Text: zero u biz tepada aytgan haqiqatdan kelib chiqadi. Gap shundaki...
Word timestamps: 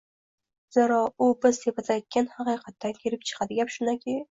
zero 0.77 0.97
u 1.25 1.27
biz 1.43 1.59
tepada 1.65 1.95
aytgan 2.01 2.33
haqiqatdan 2.39 2.99
kelib 3.07 3.31
chiqadi. 3.31 3.63
Gap 3.63 3.79
shundaki... 3.79 4.19